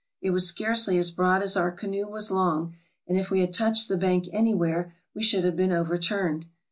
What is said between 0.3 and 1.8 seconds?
was scarcely as broad as our